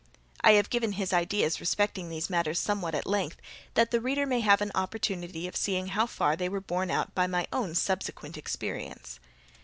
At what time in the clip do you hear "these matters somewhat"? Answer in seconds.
2.09-2.95